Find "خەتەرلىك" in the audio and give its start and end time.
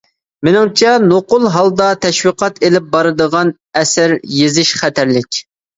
4.83-5.45